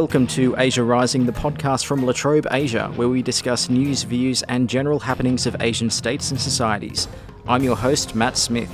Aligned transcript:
Welcome 0.00 0.26
to 0.26 0.54
Asia 0.58 0.82
Rising, 0.82 1.24
the 1.24 1.32
podcast 1.32 1.86
from 1.86 2.04
La 2.04 2.12
Trobe 2.12 2.46
Asia, 2.50 2.92
where 2.96 3.08
we 3.08 3.22
discuss 3.22 3.70
news, 3.70 4.02
views, 4.02 4.42
and 4.42 4.68
general 4.68 4.98
happenings 4.98 5.46
of 5.46 5.56
Asian 5.60 5.88
states 5.88 6.30
and 6.30 6.38
societies. 6.38 7.08
I'm 7.48 7.62
your 7.62 7.76
host, 7.76 8.14
Matt 8.14 8.36
Smith. 8.36 8.70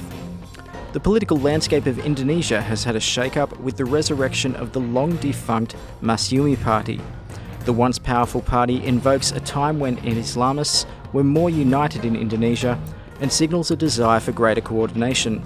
The 0.92 0.98
political 0.98 1.38
landscape 1.38 1.86
of 1.86 2.00
Indonesia 2.00 2.60
has 2.60 2.82
had 2.82 2.96
a 2.96 3.00
shake-up 3.00 3.56
with 3.60 3.76
the 3.76 3.84
resurrection 3.84 4.56
of 4.56 4.72
the 4.72 4.80
long 4.80 5.14
defunct 5.18 5.76
Masyumi 6.02 6.60
Party. 6.60 7.00
The 7.66 7.72
once 7.72 8.00
powerful 8.00 8.40
party 8.40 8.84
invokes 8.84 9.30
a 9.30 9.38
time 9.38 9.78
when 9.78 9.98
Islamists 9.98 10.86
were 11.12 11.22
more 11.22 11.50
united 11.50 12.04
in 12.04 12.16
Indonesia 12.16 12.76
and 13.20 13.30
signals 13.30 13.70
a 13.70 13.76
desire 13.76 14.18
for 14.18 14.32
greater 14.32 14.60
coordination. 14.60 15.44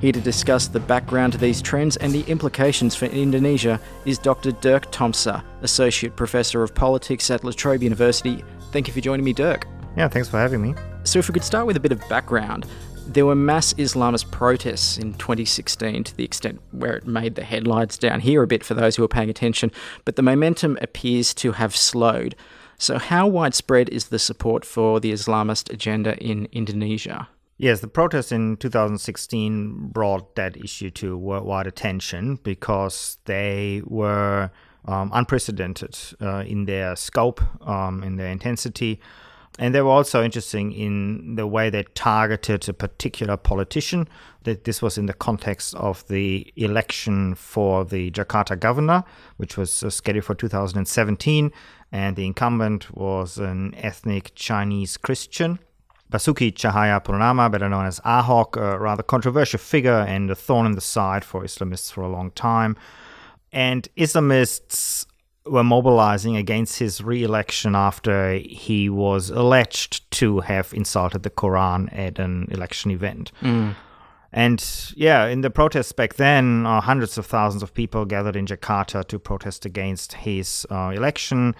Here 0.00 0.12
to 0.12 0.20
discuss 0.20 0.66
the 0.66 0.80
background 0.80 1.34
to 1.34 1.38
these 1.38 1.60
trends 1.60 1.98
and 1.98 2.10
the 2.10 2.22
implications 2.22 2.96
for 2.96 3.04
Indonesia 3.04 3.78
is 4.06 4.16
Dr. 4.16 4.52
Dirk 4.52 4.90
Tomsa, 4.90 5.44
Associate 5.60 6.16
Professor 6.16 6.62
of 6.62 6.74
Politics 6.74 7.30
at 7.30 7.44
La 7.44 7.52
Trobe 7.52 7.82
University. 7.82 8.42
Thank 8.72 8.88
you 8.88 8.94
for 8.94 9.02
joining 9.02 9.24
me, 9.24 9.34
Dirk. 9.34 9.66
Yeah, 9.98 10.08
thanks 10.08 10.26
for 10.26 10.38
having 10.38 10.62
me. 10.62 10.74
So, 11.04 11.18
if 11.18 11.28
we 11.28 11.34
could 11.34 11.44
start 11.44 11.66
with 11.66 11.76
a 11.76 11.80
bit 11.80 11.92
of 11.92 12.00
background, 12.08 12.64
there 13.08 13.26
were 13.26 13.34
mass 13.34 13.74
Islamist 13.74 14.30
protests 14.30 14.96
in 14.96 15.12
2016 15.14 16.04
to 16.04 16.16
the 16.16 16.24
extent 16.24 16.62
where 16.70 16.96
it 16.96 17.06
made 17.06 17.34
the 17.34 17.44
headlines 17.44 17.98
down 17.98 18.20
here 18.20 18.42
a 18.42 18.46
bit 18.46 18.64
for 18.64 18.72
those 18.72 18.96
who 18.96 19.04
are 19.04 19.08
paying 19.08 19.28
attention, 19.28 19.70
but 20.06 20.16
the 20.16 20.22
momentum 20.22 20.78
appears 20.80 21.34
to 21.34 21.52
have 21.52 21.76
slowed. 21.76 22.34
So, 22.78 22.98
how 22.98 23.26
widespread 23.26 23.90
is 23.90 24.08
the 24.08 24.18
support 24.18 24.64
for 24.64 24.98
the 24.98 25.12
Islamist 25.12 25.70
agenda 25.70 26.16
in 26.16 26.48
Indonesia? 26.52 27.28
Yes, 27.60 27.80
the 27.80 27.88
protests 27.88 28.32
in 28.32 28.56
2016 28.56 29.90
brought 29.92 30.34
that 30.36 30.56
issue 30.56 30.88
to 30.92 31.18
worldwide 31.18 31.66
attention 31.66 32.36
because 32.36 33.18
they 33.26 33.82
were 33.84 34.50
um, 34.86 35.10
unprecedented 35.12 35.94
uh, 36.22 36.42
in 36.46 36.64
their 36.64 36.96
scope, 36.96 37.42
um, 37.68 38.02
in 38.02 38.16
their 38.16 38.28
intensity. 38.28 38.98
And 39.58 39.74
they 39.74 39.82
were 39.82 39.90
also 39.90 40.24
interesting 40.24 40.72
in 40.72 41.34
the 41.34 41.46
way 41.46 41.68
they 41.68 41.82
targeted 41.94 42.66
a 42.66 42.72
particular 42.72 43.36
politician. 43.36 44.08
That 44.44 44.64
this 44.64 44.80
was 44.80 44.96
in 44.96 45.04
the 45.04 45.12
context 45.12 45.74
of 45.74 46.08
the 46.08 46.50
election 46.56 47.34
for 47.34 47.84
the 47.84 48.10
Jakarta 48.10 48.58
governor, 48.58 49.04
which 49.36 49.58
was 49.58 49.82
uh, 49.82 49.90
scheduled 49.90 50.24
for 50.24 50.34
2017, 50.34 51.52
and 51.92 52.16
the 52.16 52.24
incumbent 52.24 52.96
was 52.96 53.36
an 53.36 53.74
ethnic 53.74 54.32
Chinese 54.34 54.96
Christian 54.96 55.58
Basuki 56.10 56.52
Tjahaja 56.52 57.04
Purnama, 57.04 57.50
better 57.50 57.68
known 57.68 57.86
as 57.86 58.00
Ahok, 58.00 58.56
a 58.56 58.78
rather 58.78 59.02
controversial 59.02 59.58
figure 59.58 60.04
and 60.08 60.30
a 60.30 60.34
thorn 60.34 60.66
in 60.66 60.72
the 60.72 60.80
side 60.80 61.24
for 61.24 61.44
Islamists 61.44 61.92
for 61.92 62.02
a 62.02 62.08
long 62.08 62.32
time. 62.32 62.76
And 63.52 63.88
Islamists 63.96 65.06
were 65.46 65.64
mobilizing 65.64 66.36
against 66.36 66.78
his 66.78 67.00
re 67.02 67.22
election 67.22 67.74
after 67.74 68.34
he 68.34 68.88
was 68.88 69.30
alleged 69.30 70.10
to 70.12 70.40
have 70.40 70.72
insulted 70.74 71.22
the 71.22 71.30
Quran 71.30 71.96
at 71.96 72.18
an 72.18 72.48
election 72.50 72.90
event. 72.90 73.32
Mm. 73.40 73.74
And 74.32 74.92
yeah, 74.96 75.26
in 75.26 75.40
the 75.40 75.50
protests 75.50 75.92
back 75.92 76.14
then, 76.14 76.66
uh, 76.66 76.80
hundreds 76.80 77.18
of 77.18 77.26
thousands 77.26 77.62
of 77.62 77.74
people 77.74 78.04
gathered 78.04 78.36
in 78.36 78.46
Jakarta 78.46 79.06
to 79.08 79.18
protest 79.18 79.64
against 79.64 80.12
his 80.12 80.66
uh, 80.70 80.92
election 80.94 81.54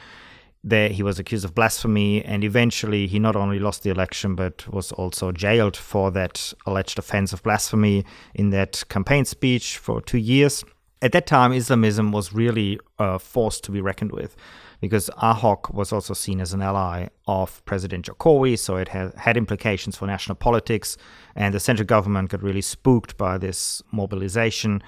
there 0.63 0.91
he 0.91 1.03
was 1.03 1.19
accused 1.19 1.45
of 1.45 1.55
blasphemy 1.55 2.23
and 2.25 2.45
eventually 2.45 3.07
he 3.07 3.19
not 3.19 3.35
only 3.35 3.59
lost 3.59 3.83
the 3.83 3.91
election 3.91 4.35
but 4.35 4.69
was 4.69 4.93
also 4.93 5.33
jailed 5.33 5.77
for 5.77 6.11
that 6.11 6.53
alleged 6.67 6.99
offense 6.99 7.33
of 7.33 7.43
blasphemy 7.43 8.05
in 8.35 8.51
that 8.51 8.83
campaign 8.89 9.25
speech 9.25 9.79
for 9.79 10.03
two 10.03 10.19
years. 10.19 10.63
At 11.01 11.13
that 11.13 11.27
time 11.27 11.53
islamism 11.53 12.13
was 12.13 12.35
really 12.35 12.79
uh, 12.99 13.05
a 13.05 13.19
force 13.19 13.59
to 13.61 13.71
be 13.71 13.81
reckoned 13.81 14.13
with 14.13 14.37
because 14.83 15.09
ahok 15.23 15.73
was 15.73 15.93
also 15.93 16.13
seen 16.13 16.41
as 16.41 16.53
an 16.53 16.61
ally 16.61 17.09
of 17.27 17.65
president 17.65 18.05
jokowi 18.07 18.59
so 18.59 18.77
it 18.77 18.89
had, 18.89 19.15
had 19.15 19.39
implications 19.39 19.97
for 19.97 20.07
national 20.07 20.35
politics 20.35 20.99
and 21.35 21.55
the 21.55 21.61
central 21.61 21.87
government 21.87 22.29
got 22.29 22.43
really 22.43 22.61
spooked 22.61 23.17
by 23.17 23.39
this 23.39 23.83
mobilization. 23.93 24.83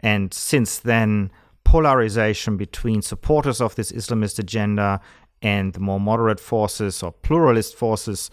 And 0.00 0.34
since 0.34 0.80
then 0.80 1.30
polarization 1.64 2.56
between 2.56 3.02
supporters 3.02 3.60
of 3.60 3.74
this 3.74 3.92
Islamist 3.92 4.38
agenda 4.38 5.00
and 5.42 5.72
the 5.72 5.80
more 5.80 6.00
moderate 6.00 6.40
forces 6.40 7.02
or 7.02 7.12
pluralist 7.12 7.76
forces 7.76 8.30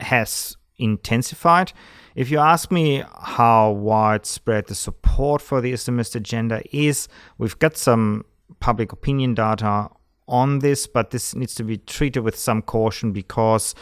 has 0.00 0.56
intensified. 0.78 1.72
If 2.14 2.30
you 2.30 2.38
ask 2.38 2.70
me 2.70 3.04
how 3.20 3.72
widespread 3.72 4.66
the 4.66 4.74
support 4.74 5.42
for 5.42 5.60
the 5.60 5.72
Islamist 5.72 6.14
agenda 6.14 6.62
is, 6.74 7.08
we've 7.38 7.58
got 7.58 7.76
some 7.76 8.24
public 8.60 8.92
opinion 8.92 9.34
data 9.34 9.88
on 10.28 10.60
this, 10.60 10.86
but 10.86 11.10
this 11.10 11.34
needs 11.34 11.54
to 11.56 11.64
be 11.64 11.78
treated 11.78 12.20
with 12.20 12.36
some 12.36 12.62
caution 12.62 13.12
because 13.12 13.74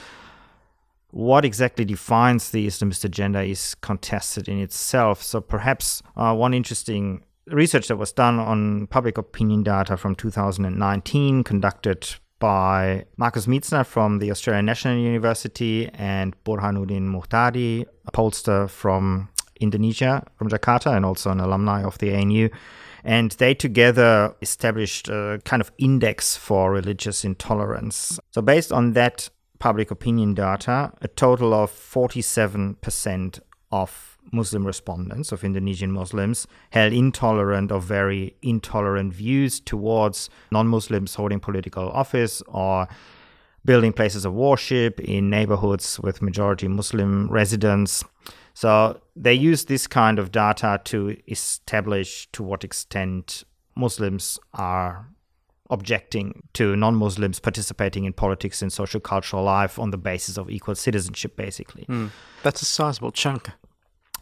what 1.10 1.44
exactly 1.44 1.84
defines 1.84 2.50
the 2.50 2.66
Islamist 2.66 3.04
agenda 3.04 3.42
is 3.42 3.76
contested 3.76 4.48
in 4.48 4.58
itself. 4.58 5.22
So 5.22 5.40
perhaps 5.40 6.02
uh, 6.16 6.34
one 6.34 6.52
interesting 6.52 7.22
research 7.48 7.88
that 7.88 7.96
was 7.96 8.12
done 8.12 8.38
on 8.38 8.86
public 8.88 9.18
opinion 9.18 9.62
data 9.62 9.96
from 9.96 10.14
2019, 10.14 11.44
conducted 11.44 12.16
by 12.38 13.04
Markus 13.16 13.46
Mietzner 13.46 13.86
from 13.86 14.18
the 14.18 14.30
Australian 14.30 14.66
National 14.66 14.96
University 14.96 15.88
and 15.94 16.34
Burhanuddin 16.44 17.02
Muhtadi, 17.02 17.84
a 18.06 18.12
pollster 18.12 18.68
from 18.68 19.28
Indonesia, 19.60 20.22
from 20.36 20.48
Jakarta, 20.48 20.94
and 20.94 21.04
also 21.04 21.30
an 21.30 21.40
alumni 21.40 21.82
of 21.82 21.98
the 21.98 22.14
ANU. 22.14 22.48
And 23.04 23.32
they 23.32 23.54
together 23.54 24.34
established 24.40 25.08
a 25.08 25.40
kind 25.44 25.60
of 25.60 25.70
index 25.78 26.36
for 26.36 26.72
religious 26.72 27.24
intolerance. 27.24 28.18
So, 28.30 28.40
based 28.40 28.72
on 28.72 28.94
that 28.94 29.28
public 29.58 29.90
opinion 29.90 30.34
data, 30.34 30.92
a 31.02 31.08
total 31.08 31.52
of 31.54 31.70
47% 31.70 33.40
of 33.70 34.13
Muslim 34.32 34.66
respondents, 34.66 35.32
of 35.32 35.44
Indonesian 35.44 35.92
Muslims, 35.92 36.46
held 36.70 36.92
intolerant 36.92 37.70
or 37.70 37.80
very 37.80 38.34
intolerant 38.42 39.12
views 39.12 39.60
towards 39.60 40.30
non 40.50 40.68
Muslims 40.68 41.14
holding 41.14 41.40
political 41.40 41.88
office 41.90 42.42
or 42.48 42.88
building 43.64 43.92
places 43.92 44.24
of 44.24 44.34
worship 44.34 45.00
in 45.00 45.30
neighborhoods 45.30 45.98
with 46.00 46.20
majority 46.20 46.68
Muslim 46.68 47.28
residents. 47.28 48.04
So 48.52 49.00
they 49.16 49.34
use 49.34 49.64
this 49.64 49.86
kind 49.86 50.18
of 50.18 50.30
data 50.30 50.80
to 50.84 51.16
establish 51.26 52.28
to 52.32 52.42
what 52.42 52.62
extent 52.62 53.44
Muslims 53.74 54.38
are 54.52 55.08
objecting 55.70 56.42
to 56.52 56.76
non 56.76 56.94
Muslims 56.94 57.40
participating 57.40 58.04
in 58.04 58.12
politics 58.12 58.62
and 58.62 58.72
social 58.72 59.00
cultural 59.00 59.42
life 59.42 59.78
on 59.78 59.90
the 59.90 59.98
basis 59.98 60.36
of 60.36 60.50
equal 60.50 60.74
citizenship, 60.74 61.36
basically. 61.36 61.84
Mm. 61.88 62.10
That's 62.42 62.62
a 62.62 62.66
sizable 62.66 63.10
chunk. 63.10 63.50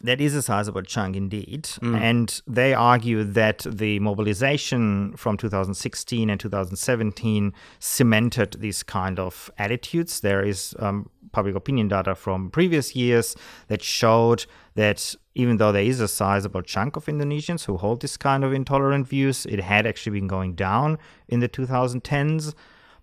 That 0.03 0.19
is 0.19 0.35
a 0.35 0.41
sizable 0.41 0.81
chunk 0.81 1.15
indeed. 1.15 1.63
Mm. 1.63 1.99
And 1.99 2.41
they 2.45 2.73
argue 2.73 3.23
that 3.23 3.59
the 3.59 3.99
mobilization 3.99 5.15
from 5.15 5.37
2016 5.37 6.29
and 6.29 6.39
2017 6.39 7.53
cemented 7.79 8.57
these 8.59 8.83
kind 8.83 9.17
of 9.17 9.49
attitudes. 9.57 10.19
There 10.19 10.43
is 10.43 10.75
um, 10.79 11.09
public 11.31 11.55
opinion 11.55 11.87
data 11.87 12.15
from 12.15 12.51
previous 12.51 12.95
years 12.95 13.35
that 13.67 13.81
showed 13.81 14.45
that 14.75 15.15
even 15.35 15.57
though 15.57 15.71
there 15.71 15.83
is 15.83 15.99
a 15.99 16.07
sizable 16.07 16.61
chunk 16.61 16.95
of 16.95 17.05
Indonesians 17.05 17.65
who 17.65 17.77
hold 17.77 18.01
this 18.01 18.17
kind 18.17 18.43
of 18.43 18.53
intolerant 18.53 19.07
views, 19.07 19.45
it 19.45 19.61
had 19.61 19.87
actually 19.87 20.19
been 20.19 20.27
going 20.27 20.53
down 20.53 20.97
in 21.27 21.39
the 21.39 21.49
2010s. 21.49 22.53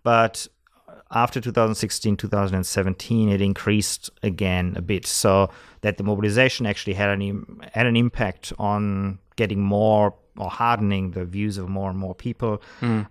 But 0.03 0.47
after 1.12 1.41
2016 1.41 2.16
2017 2.16 3.28
it 3.28 3.41
increased 3.41 4.10
again 4.22 4.74
a 4.77 4.83
bit 4.83 5.07
so 5.07 5.51
that 5.80 5.97
the 5.97 6.04
mobilization 6.04 6.66
actually 6.66 6.95
had 6.95 7.10
an 7.10 7.60
had 7.72 7.86
an 7.86 7.97
impact 7.97 8.53
on 8.59 9.18
getting 9.36 9.60
more 9.60 10.15
or 10.39 10.51
hardening 10.51 11.10
the 11.12 11.24
views 11.24 11.59
of 11.59 11.68
more 11.68 11.91
and 11.91 11.98
more 11.98 12.15
people 12.15 12.62
mm. 12.80 13.07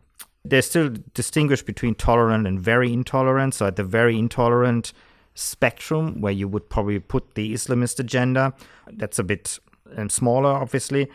there's 0.46 0.66
still 0.66 0.94
distinguish 1.14 1.62
between 1.62 1.94
tolerant 1.94 2.48
and 2.48 2.60
very 2.60 2.94
intolerant 2.94 3.54
so 3.54 3.66
at 3.68 3.76
the 3.76 3.84
very 3.84 4.18
intolerant 4.18 4.94
spectrum 5.36 6.22
where 6.22 6.34
you 6.34 6.48
would 6.48 6.70
probably 6.70 7.00
put 7.00 7.36
the 7.36 7.54
islamist 7.54 8.00
agenda 8.00 8.54
that's 8.94 9.20
a 9.20 9.24
bit 9.24 9.60
um, 9.98 10.10
smaller 10.10 10.50
obviously 10.50 11.10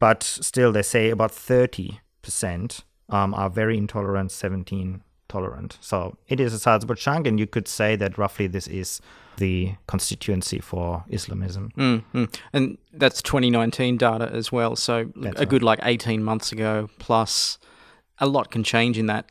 but 0.00 0.22
still 0.22 0.72
they 0.72 0.82
say 0.82 1.10
about 1.10 1.30
30% 1.30 2.82
um, 3.08 3.34
are 3.34 3.50
very 3.50 3.78
intolerant 3.78 4.32
17 4.32 5.02
tolerant. 5.28 5.78
So 5.80 6.16
it 6.28 6.40
is 6.40 6.52
a 6.54 6.58
sizable 6.58 6.94
chunk, 6.94 7.26
and 7.26 7.38
you 7.38 7.46
could 7.46 7.68
say 7.68 7.96
that 7.96 8.18
roughly 8.18 8.46
this 8.46 8.66
is 8.66 9.00
the 9.36 9.74
constituency 9.86 10.60
for 10.60 11.04
Islamism. 11.08 11.72
Mm-hmm. 11.76 12.24
And 12.52 12.78
that's 12.92 13.22
2019 13.22 13.96
data 13.96 14.30
as 14.32 14.52
well. 14.52 14.76
So 14.76 15.10
that's 15.16 15.36
a 15.36 15.38
right. 15.40 15.48
good 15.48 15.62
like 15.62 15.80
18 15.82 16.22
months 16.22 16.52
ago, 16.52 16.88
plus 16.98 17.58
a 18.18 18.26
lot 18.26 18.50
can 18.50 18.62
change 18.62 18.98
in 18.98 19.06
that 19.06 19.30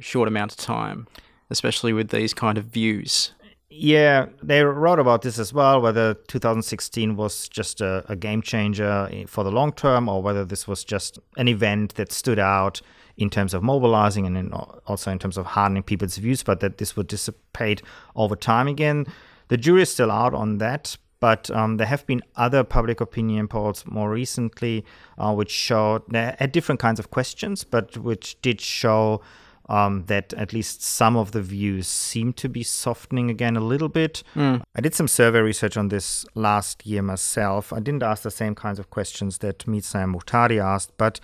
short 0.00 0.28
amount 0.28 0.52
of 0.52 0.58
time, 0.58 1.06
especially 1.50 1.92
with 1.92 2.08
these 2.08 2.32
kind 2.34 2.56
of 2.58 2.64
views. 2.64 3.32
Yeah, 3.74 4.26
they 4.42 4.62
wrote 4.62 4.98
about 4.98 5.22
this 5.22 5.38
as 5.38 5.54
well, 5.54 5.80
whether 5.80 6.12
2016 6.12 7.16
was 7.16 7.48
just 7.48 7.80
a, 7.80 8.04
a, 8.06 8.14
game 8.14 8.42
changer 8.42 9.08
for 9.26 9.44
the 9.44 9.50
long 9.50 9.72
term 9.72 10.10
or 10.10 10.22
whether 10.22 10.44
this 10.44 10.68
was 10.68 10.84
just 10.84 11.18
an 11.38 11.48
event 11.48 11.94
that 11.94 12.12
stood 12.12 12.38
out 12.38 12.82
in 13.16 13.30
terms 13.30 13.54
of 13.54 13.62
mobilizing 13.62 14.26
and 14.26 14.36
in, 14.36 14.52
also 14.52 15.10
in 15.10 15.18
terms 15.18 15.36
of 15.36 15.46
hardening 15.46 15.82
people's 15.82 16.16
views, 16.16 16.42
but 16.42 16.60
that 16.60 16.78
this 16.78 16.96
would 16.96 17.06
dissipate 17.06 17.82
over 18.16 18.36
time 18.36 18.68
again. 18.68 19.06
The 19.48 19.56
jury 19.56 19.82
is 19.82 19.90
still 19.90 20.10
out 20.10 20.34
on 20.34 20.58
that, 20.58 20.96
but 21.20 21.50
um, 21.50 21.76
there 21.76 21.86
have 21.86 22.06
been 22.06 22.22
other 22.36 22.64
public 22.64 23.00
opinion 23.00 23.46
polls 23.48 23.84
more 23.86 24.10
recently 24.10 24.84
uh, 25.18 25.32
which 25.32 25.50
showed 25.50 26.02
at 26.14 26.52
different 26.52 26.80
kinds 26.80 26.98
of 26.98 27.10
questions, 27.10 27.64
but 27.64 27.96
which 27.96 28.40
did 28.42 28.60
show 28.60 29.20
um, 29.68 30.04
that 30.06 30.32
at 30.34 30.52
least 30.52 30.82
some 30.82 31.16
of 31.16 31.32
the 31.32 31.40
views 31.40 31.86
seem 31.86 32.32
to 32.34 32.48
be 32.48 32.62
softening 32.62 33.30
again 33.30 33.56
a 33.56 33.60
little 33.60 33.88
bit. 33.88 34.22
Mm. 34.34 34.62
I 34.74 34.80
did 34.80 34.94
some 34.94 35.08
survey 35.08 35.40
research 35.40 35.76
on 35.76 35.88
this 35.88 36.26
last 36.34 36.84
year 36.84 37.02
myself. 37.02 37.72
I 37.72 37.80
didn't 37.80 38.02
ask 38.02 38.22
the 38.22 38.30
same 38.30 38.54
kinds 38.54 38.78
of 38.78 38.90
questions 38.90 39.38
that 39.38 39.60
Mietzner 39.60 40.04
and 40.04 40.14
Muhtadi 40.14 40.62
asked, 40.62 40.92
but 40.96 41.20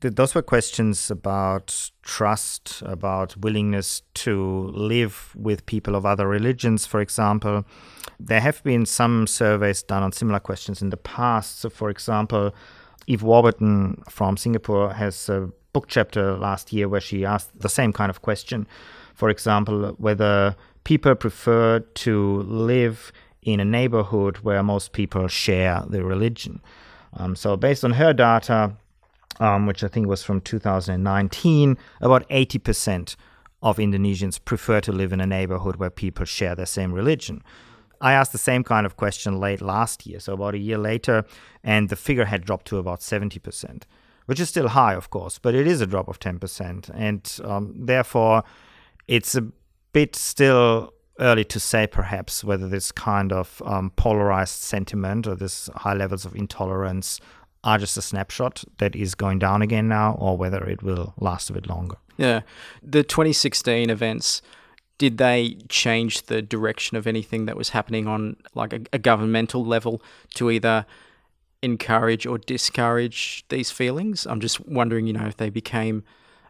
those 0.00 0.34
were 0.34 0.42
questions 0.42 1.10
about 1.10 1.90
trust, 2.02 2.82
about 2.86 3.36
willingness 3.36 4.02
to 4.14 4.70
live 4.74 5.32
with 5.36 5.66
people 5.66 5.94
of 5.94 6.06
other 6.06 6.26
religions, 6.26 6.86
for 6.86 7.00
example. 7.00 7.64
There 8.18 8.40
have 8.40 8.62
been 8.62 8.86
some 8.86 9.26
surveys 9.26 9.82
done 9.82 10.02
on 10.02 10.12
similar 10.12 10.40
questions 10.40 10.80
in 10.80 10.90
the 10.90 10.96
past. 10.96 11.60
So, 11.60 11.70
for 11.70 11.90
example, 11.90 12.54
Eve 13.06 13.22
Warburton 13.22 14.02
from 14.08 14.36
Singapore 14.36 14.94
has 14.94 15.28
a 15.28 15.50
book 15.72 15.86
chapter 15.88 16.36
last 16.36 16.72
year 16.72 16.88
where 16.88 17.00
she 17.00 17.24
asked 17.24 17.58
the 17.58 17.68
same 17.68 17.92
kind 17.92 18.10
of 18.10 18.22
question. 18.22 18.66
For 19.14 19.28
example, 19.28 19.94
whether 19.98 20.56
people 20.84 21.14
prefer 21.14 21.80
to 21.80 22.42
live 22.42 23.12
in 23.42 23.60
a 23.60 23.64
neighborhood 23.64 24.38
where 24.38 24.62
most 24.62 24.92
people 24.92 25.28
share 25.28 25.82
the 25.88 26.04
religion. 26.04 26.60
Um, 27.14 27.36
so, 27.36 27.56
based 27.56 27.84
on 27.84 27.92
her 27.92 28.12
data, 28.12 28.72
um, 29.40 29.66
which 29.66 29.82
I 29.82 29.88
think 29.88 30.06
was 30.06 30.22
from 30.22 30.40
2019, 30.40 31.76
about 32.00 32.28
80% 32.28 33.16
of 33.62 33.78
Indonesians 33.78 34.42
prefer 34.42 34.80
to 34.80 34.92
live 34.92 35.12
in 35.12 35.20
a 35.20 35.26
neighborhood 35.26 35.76
where 35.76 35.90
people 35.90 36.24
share 36.24 36.54
the 36.54 36.66
same 36.66 36.92
religion. 36.92 37.42
I 38.00 38.12
asked 38.12 38.32
the 38.32 38.38
same 38.38 38.62
kind 38.64 38.86
of 38.86 38.96
question 38.96 39.40
late 39.40 39.60
last 39.60 40.06
year, 40.06 40.20
so 40.20 40.34
about 40.34 40.54
a 40.54 40.58
year 40.58 40.78
later, 40.78 41.24
and 41.64 41.88
the 41.88 41.96
figure 41.96 42.24
had 42.26 42.44
dropped 42.44 42.66
to 42.68 42.78
about 42.78 43.00
70% 43.00 43.82
which 44.30 44.38
is 44.38 44.48
still 44.48 44.68
high, 44.68 44.94
of 44.94 45.10
course, 45.10 45.40
but 45.40 45.56
it 45.56 45.66
is 45.66 45.80
a 45.80 45.86
drop 45.88 46.06
of 46.06 46.20
10%. 46.20 46.88
And 46.94 47.40
um, 47.42 47.74
therefore, 47.76 48.44
it's 49.08 49.34
a 49.34 49.48
bit 49.92 50.14
still 50.14 50.94
early 51.18 51.44
to 51.46 51.58
say, 51.58 51.88
perhaps, 51.88 52.44
whether 52.44 52.68
this 52.68 52.92
kind 52.92 53.32
of 53.32 53.60
um, 53.66 53.90
polarized 53.96 54.54
sentiment 54.54 55.26
or 55.26 55.34
this 55.34 55.68
high 55.74 55.94
levels 55.94 56.24
of 56.24 56.36
intolerance 56.36 57.18
are 57.62 57.78
just 57.78 57.96
a 57.96 58.02
snapshot 58.02 58.64
that 58.78 58.96
is 58.96 59.14
going 59.14 59.38
down 59.38 59.62
again 59.62 59.88
now, 59.88 60.16
or 60.18 60.36
whether 60.36 60.64
it 60.64 60.82
will 60.82 61.14
last 61.18 61.50
a 61.50 61.52
bit 61.52 61.68
longer. 61.68 61.96
Yeah. 62.16 62.40
The 62.82 63.02
2016 63.02 63.90
events 63.90 64.42
did 64.98 65.16
they 65.16 65.56
change 65.68 66.22
the 66.22 66.42
direction 66.42 66.96
of 66.96 67.06
anything 67.06 67.46
that 67.46 67.56
was 67.56 67.70
happening 67.70 68.06
on 68.06 68.36
like 68.54 68.72
a, 68.72 68.80
a, 68.92 68.98
governmental 68.98 69.64
level 69.64 70.02
to 70.34 70.50
either 70.50 70.84
encourage 71.62 72.26
or 72.26 72.36
discourage 72.36 73.44
these 73.48 73.70
feelings. 73.70 74.26
I'm 74.26 74.40
just 74.40 74.60
wondering, 74.66 75.06
you 75.06 75.14
know, 75.14 75.26
if 75.26 75.38
they 75.38 75.48
became 75.48 76.04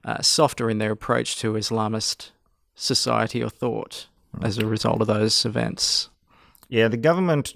uh, 0.04 0.20
softer 0.20 0.68
in 0.68 0.78
their 0.78 0.90
approach 0.90 1.36
to 1.36 1.52
Islamist 1.52 2.30
society 2.74 3.42
or 3.42 3.50
thought 3.50 4.08
as 4.42 4.58
a 4.58 4.66
result 4.66 5.00
of 5.00 5.06
those 5.06 5.44
events. 5.44 6.10
Yeah, 6.70 6.86
the 6.86 6.96
government 6.96 7.52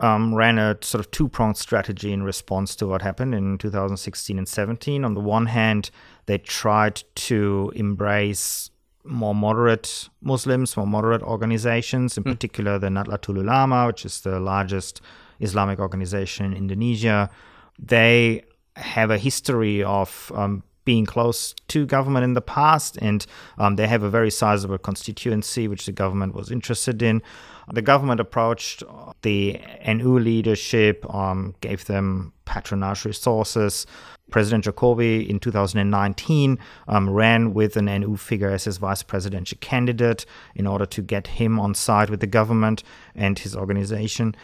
um, 0.00 0.34
ran 0.34 0.58
a 0.58 0.76
sort 0.80 0.98
of 0.98 1.12
two 1.12 1.28
pronged 1.28 1.56
strategy 1.56 2.12
in 2.12 2.24
response 2.24 2.74
to 2.76 2.88
what 2.88 3.00
happened 3.00 3.32
in 3.32 3.58
2016 3.58 4.38
and 4.38 4.48
17. 4.48 5.04
On 5.04 5.14
the 5.14 5.20
one 5.20 5.46
hand, 5.46 5.90
they 6.26 6.38
tried 6.38 7.04
to 7.14 7.72
embrace 7.76 8.70
more 9.04 9.36
moderate 9.36 10.08
Muslims, 10.20 10.76
more 10.76 10.86
moderate 10.86 11.22
organizations, 11.22 12.16
in 12.18 12.24
mm. 12.24 12.32
particular 12.32 12.76
the 12.76 12.88
Nahdlatul 12.88 13.38
Ulama, 13.38 13.86
which 13.86 14.04
is 14.04 14.22
the 14.22 14.40
largest 14.40 15.00
Islamic 15.38 15.78
organization 15.78 16.46
in 16.46 16.54
Indonesia. 16.54 17.30
They 17.78 18.42
have 18.74 19.12
a 19.12 19.18
history 19.18 19.84
of 19.84 20.32
um, 20.34 20.64
being 20.86 21.04
close 21.04 21.54
to 21.68 21.84
government 21.84 22.24
in 22.24 22.32
the 22.32 22.40
past, 22.40 22.96
and 23.02 23.26
um, 23.58 23.76
they 23.76 23.86
have 23.86 24.02
a 24.02 24.08
very 24.08 24.30
sizable 24.30 24.78
constituency 24.78 25.68
which 25.68 25.84
the 25.84 25.92
government 25.92 26.34
was 26.34 26.50
interested 26.50 27.02
in. 27.02 27.20
The 27.70 27.82
government 27.82 28.20
approached 28.20 28.82
the 29.20 29.60
NU 29.86 30.18
leadership, 30.18 31.04
um, 31.14 31.54
gave 31.60 31.84
them 31.84 32.32
patronage 32.46 33.04
resources. 33.04 33.86
President 34.30 34.64
Jokowi 34.64 35.28
in 35.28 35.38
2019 35.38 36.58
um, 36.88 37.10
ran 37.10 37.52
with 37.52 37.76
an 37.76 37.84
NU 37.84 38.16
figure 38.16 38.50
as 38.50 38.64
his 38.64 38.78
vice 38.78 39.02
presidential 39.02 39.58
candidate 39.60 40.24
in 40.54 40.66
order 40.66 40.86
to 40.86 41.02
get 41.02 41.26
him 41.26 41.60
on 41.60 41.74
side 41.74 42.08
with 42.10 42.20
the 42.20 42.26
government 42.26 42.82
and 43.14 43.38
his 43.38 43.54
organization 43.54 44.34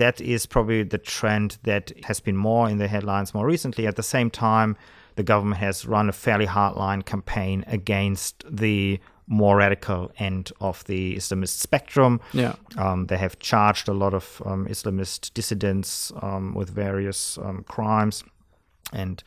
that 0.00 0.18
is 0.18 0.46
probably 0.46 0.82
the 0.82 0.96
trend 0.96 1.58
that 1.64 1.92
has 2.04 2.20
been 2.20 2.36
more 2.36 2.70
in 2.70 2.78
the 2.78 2.88
headlines 2.88 3.34
more 3.34 3.46
recently. 3.46 3.86
At 3.86 3.96
the 3.96 4.02
same 4.02 4.30
time, 4.30 4.78
the 5.20 5.24
government 5.24 5.60
has 5.60 5.84
run 5.84 6.08
a 6.08 6.12
fairly 6.12 6.46
hardline 6.46 7.04
campaign 7.04 7.62
against 7.66 8.42
the 8.50 8.98
more 9.26 9.58
radical 9.58 10.10
end 10.18 10.50
of 10.62 10.82
the 10.84 11.14
Islamist 11.14 11.58
spectrum. 11.58 12.22
Yeah. 12.32 12.54
Um, 12.78 13.06
they 13.06 13.18
have 13.18 13.38
charged 13.38 13.86
a 13.86 13.92
lot 13.92 14.14
of 14.14 14.40
um, 14.46 14.66
Islamist 14.66 15.34
dissidents 15.34 16.10
um, 16.22 16.54
with 16.54 16.70
various 16.70 17.36
um, 17.36 17.64
crimes. 17.68 18.24
And 18.94 19.22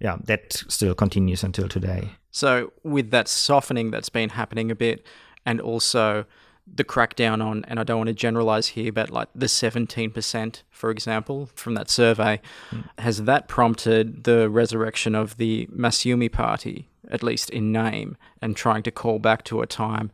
yeah, 0.00 0.18
that 0.24 0.62
still 0.68 0.94
continues 0.94 1.42
until 1.42 1.66
today. 1.66 2.10
So, 2.30 2.72
with 2.82 3.10
that 3.10 3.26
softening 3.26 3.90
that's 3.90 4.10
been 4.10 4.28
happening 4.28 4.70
a 4.70 4.74
bit, 4.74 5.06
and 5.46 5.62
also 5.62 6.26
the 6.74 6.84
crackdown 6.84 7.44
on, 7.44 7.64
and 7.66 7.80
I 7.80 7.84
don't 7.84 7.98
want 7.98 8.08
to 8.08 8.14
generalize 8.14 8.68
here, 8.68 8.92
but 8.92 9.10
like 9.10 9.28
the 9.34 9.46
17%, 9.46 10.62
for 10.70 10.90
example, 10.90 11.50
from 11.54 11.74
that 11.74 11.90
survey, 11.90 12.40
mm. 12.70 12.84
has 12.98 13.24
that 13.24 13.48
prompted 13.48 14.24
the 14.24 14.48
resurrection 14.48 15.14
of 15.14 15.36
the 15.36 15.66
Masyumi 15.66 16.30
party, 16.30 16.88
at 17.10 17.22
least 17.22 17.50
in 17.50 17.72
name, 17.72 18.16
and 18.40 18.56
trying 18.56 18.82
to 18.84 18.90
call 18.90 19.18
back 19.18 19.44
to 19.44 19.60
a 19.60 19.66
time 19.66 20.10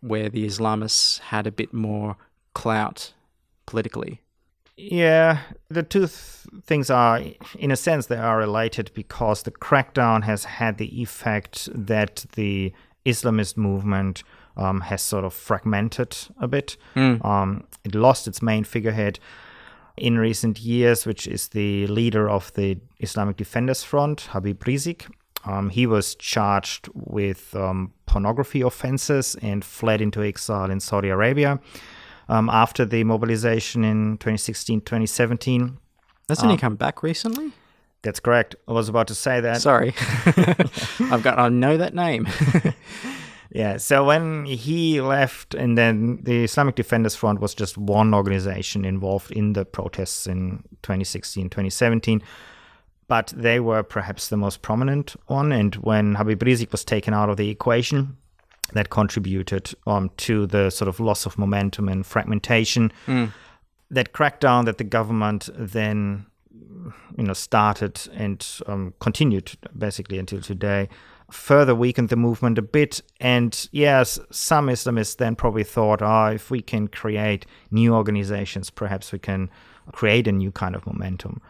where 0.00 0.28
the 0.28 0.46
Islamists 0.46 1.18
had 1.20 1.46
a 1.46 1.52
bit 1.52 1.72
more 1.72 2.16
clout 2.54 3.12
politically? 3.66 4.20
Yeah, 4.76 5.38
the 5.68 5.82
two 5.82 6.00
th- 6.00 6.10
things 6.64 6.90
are, 6.90 7.20
in 7.58 7.70
a 7.70 7.76
sense, 7.76 8.06
they 8.06 8.16
are 8.16 8.38
related 8.38 8.90
because 8.94 9.42
the 9.42 9.52
crackdown 9.52 10.24
has 10.24 10.44
had 10.44 10.78
the 10.78 11.00
effect 11.00 11.68
that 11.72 12.26
the 12.34 12.72
Islamist 13.06 13.56
movement 13.56 14.24
um, 14.56 14.80
has 14.82 15.02
sort 15.02 15.24
of 15.24 15.34
fragmented 15.34 16.16
a 16.40 16.48
bit. 16.48 16.76
Mm. 16.94 17.24
Um, 17.24 17.64
it 17.84 17.94
lost 17.94 18.28
its 18.28 18.42
main 18.42 18.64
figurehead 18.64 19.18
in 19.96 20.18
recent 20.18 20.60
years, 20.60 21.06
which 21.06 21.26
is 21.26 21.48
the 21.48 21.86
leader 21.86 22.28
of 22.28 22.52
the 22.54 22.78
Islamic 23.00 23.36
Defenders 23.36 23.84
Front, 23.84 24.22
Habib 24.32 24.60
Rizieq. 24.64 25.06
Um, 25.46 25.68
he 25.68 25.86
was 25.86 26.14
charged 26.14 26.88
with 26.94 27.54
um, 27.54 27.92
pornography 28.06 28.62
offenses 28.62 29.36
and 29.42 29.64
fled 29.64 30.00
into 30.00 30.22
exile 30.22 30.70
in 30.70 30.80
Saudi 30.80 31.10
Arabia 31.10 31.60
um, 32.28 32.48
after 32.48 32.84
the 32.84 33.04
mobilization 33.04 33.84
in 33.84 34.16
2016 34.18 34.80
2017. 34.80 35.78
Doesn't 36.26 36.48
he 36.48 36.54
um, 36.54 36.58
come 36.58 36.76
back 36.76 37.02
recently? 37.02 37.52
That's 38.02 38.20
correct. 38.20 38.54
I 38.68 38.72
was 38.72 38.88
about 38.88 39.08
to 39.08 39.14
say 39.14 39.40
that. 39.40 39.60
Sorry. 39.60 39.94
I've 41.10 41.22
got, 41.22 41.38
I 41.38 41.48
know 41.48 41.76
that 41.76 41.94
name. 41.94 42.26
Yeah, 43.54 43.76
so 43.76 44.04
when 44.04 44.46
he 44.46 45.00
left, 45.00 45.54
and 45.54 45.78
then 45.78 46.18
the 46.24 46.42
Islamic 46.42 46.74
Defenders 46.74 47.14
Front 47.14 47.40
was 47.40 47.54
just 47.54 47.78
one 47.78 48.12
organization 48.12 48.84
involved 48.84 49.30
in 49.30 49.52
the 49.52 49.64
protests 49.64 50.26
in 50.26 50.64
2016, 50.82 51.50
2017, 51.50 52.20
but 53.06 53.32
they 53.36 53.60
were 53.60 53.84
perhaps 53.84 54.28
the 54.28 54.36
most 54.36 54.62
prominent 54.62 55.14
one. 55.28 55.52
And 55.52 55.76
when 55.76 56.16
Habib 56.16 56.40
Rizieq 56.40 56.72
was 56.72 56.84
taken 56.84 57.14
out 57.14 57.30
of 57.30 57.36
the 57.36 57.48
equation, 57.48 58.16
that 58.72 58.90
contributed 58.90 59.72
um, 59.86 60.10
to 60.16 60.46
the 60.46 60.70
sort 60.70 60.88
of 60.88 60.98
loss 60.98 61.24
of 61.24 61.38
momentum 61.38 61.88
and 61.88 62.04
fragmentation. 62.04 62.92
Mm. 63.06 63.32
That 63.88 64.12
crackdown 64.12 64.64
that 64.64 64.78
the 64.78 64.84
government 64.84 65.48
then, 65.54 66.26
you 67.16 67.22
know, 67.24 67.34
started 67.34 68.00
and 68.14 68.44
um, 68.66 68.94
continued 68.98 69.52
basically 69.78 70.18
until 70.18 70.40
today 70.40 70.88
further 71.30 71.74
weakened 71.74 72.08
the 72.08 72.16
movement 72.16 72.58
a 72.58 72.62
bit. 72.62 73.02
And 73.20 73.68
yes, 73.72 74.18
some 74.30 74.68
Islamists 74.68 75.16
then 75.16 75.36
probably 75.36 75.64
thought, 75.64 76.02
oh, 76.02 76.26
if 76.26 76.50
we 76.50 76.62
can 76.62 76.88
create 76.88 77.46
new 77.70 77.94
organizations, 77.94 78.70
perhaps 78.70 79.12
we 79.12 79.18
can 79.18 79.50
create 79.92 80.28
a 80.28 80.32
new 80.32 80.50
kind 80.50 80.74
of 80.74 80.86
momentum. 80.86 81.40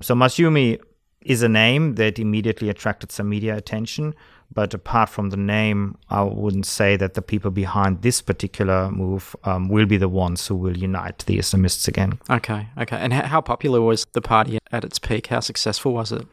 So 0.00 0.14
Masyumi 0.14 0.80
is 1.22 1.42
a 1.42 1.48
name 1.48 1.94
that 1.94 2.18
immediately 2.18 2.68
attracted 2.68 3.10
some 3.10 3.28
media 3.28 3.56
attention. 3.56 4.14
But 4.52 4.72
apart 4.74 5.08
from 5.08 5.30
the 5.30 5.36
name, 5.36 5.96
I 6.10 6.22
wouldn't 6.22 6.66
say 6.66 6.96
that 6.96 7.14
the 7.14 7.22
people 7.22 7.50
behind 7.50 8.02
this 8.02 8.20
particular 8.20 8.90
move 8.90 9.34
um, 9.44 9.68
will 9.68 9.86
be 9.86 9.96
the 9.96 10.08
ones 10.08 10.46
who 10.46 10.54
will 10.54 10.76
unite 10.76 11.24
the 11.26 11.38
Islamists 11.38 11.88
again. 11.88 12.18
Okay, 12.30 12.68
okay. 12.78 12.96
And 12.96 13.12
how 13.12 13.40
popular 13.40 13.80
was 13.80 14.06
the 14.12 14.20
party 14.20 14.58
at 14.70 14.84
its 14.84 14.98
peak? 14.98 15.28
How 15.28 15.40
successful 15.40 15.92
was 15.92 16.12
it? 16.12 16.26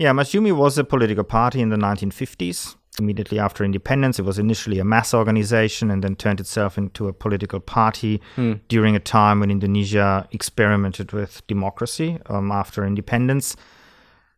Yeah, 0.00 0.12
Masyumi 0.12 0.56
was 0.56 0.78
a 0.78 0.84
political 0.84 1.24
party 1.24 1.60
in 1.60 1.68
the 1.68 1.76
1950s. 1.76 2.74
Immediately 2.98 3.38
after 3.38 3.64
independence, 3.64 4.18
it 4.18 4.24
was 4.24 4.38
initially 4.38 4.78
a 4.78 4.84
mass 4.84 5.12
organization 5.12 5.90
and 5.90 6.02
then 6.02 6.16
turned 6.16 6.40
itself 6.40 6.78
into 6.78 7.06
a 7.06 7.12
political 7.12 7.60
party 7.60 8.18
Mm. 8.36 8.60
during 8.68 8.96
a 8.96 8.98
time 8.98 9.40
when 9.40 9.50
Indonesia 9.50 10.26
experimented 10.32 11.12
with 11.12 11.46
democracy 11.46 12.18
um, 12.30 12.50
after 12.50 12.86
independence. 12.86 13.56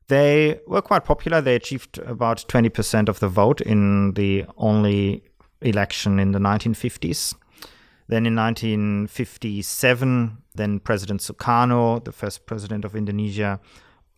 They 0.08 0.58
were 0.66 0.82
quite 0.82 1.04
popular. 1.04 1.40
They 1.40 1.54
achieved 1.54 1.98
about 1.98 2.44
20% 2.48 3.08
of 3.08 3.20
the 3.20 3.28
vote 3.28 3.60
in 3.60 4.14
the 4.14 4.44
only 4.56 5.22
election 5.60 6.18
in 6.18 6.32
the 6.32 6.40
1950s. 6.40 7.36
Then 8.08 8.26
in 8.26 8.34
1957, 8.34 10.38
then 10.56 10.80
President 10.80 11.20
Sukarno, 11.20 12.02
the 12.02 12.10
first 12.10 12.46
president 12.46 12.84
of 12.84 12.96
Indonesia, 12.96 13.60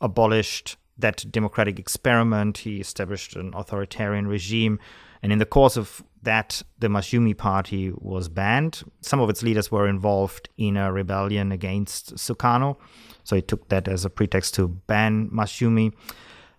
abolished 0.01 0.79
that 0.99 1.25
democratic 1.31 1.79
experiment. 1.79 2.59
He 2.59 2.81
established 2.81 3.37
an 3.37 3.53
authoritarian 3.55 4.27
regime. 4.27 4.79
And 5.23 5.33
in 5.33 5.39
the 5.39 5.47
course 5.47 5.77
of 5.77 6.05
that, 6.23 6.63
the 6.79 6.89
Masyumi 6.89 7.37
party 7.37 7.93
was 7.97 8.29
banned. 8.29 8.83
Some 9.01 9.21
of 9.21 9.31
its 9.31 9.43
leaders 9.43 9.71
were 9.71 9.89
involved 9.89 10.49
in 10.59 10.77
a 10.77 10.93
rebellion 10.93 11.51
against 11.51 12.15
Sukarno. 12.17 12.77
So 13.25 13.37
he 13.37 13.43
took 13.43 13.69
that 13.69 13.89
as 13.89 14.05
a 14.05 14.11
pretext 14.11 14.55
to 14.55 14.69
ban 14.69 15.31
Masyumi. 15.31 15.93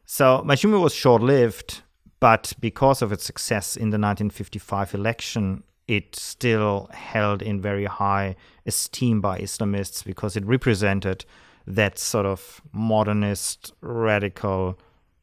So 0.06 0.44
Masyumi 0.46 0.82
was 0.82 0.94
short 0.94 1.22
lived, 1.22 1.82
but 2.20 2.54
because 2.60 3.02
of 3.02 3.12
its 3.12 3.24
success 3.24 3.76
in 3.76 3.90
the 3.90 4.00
1955 4.00 4.96
election, 4.96 5.64
it 5.88 6.16
still 6.16 6.90
held 6.92 7.42
in 7.42 7.62
very 7.62 7.86
high 7.86 8.36
esteem 8.66 9.22
by 9.22 9.40
Islamists 9.40 10.04
because 10.04 10.36
it 10.36 10.46
represented 10.46 11.26
that 11.68 11.98
sort 12.00 12.26
of 12.26 12.62
modernist 12.72 13.74
radical 13.82 14.78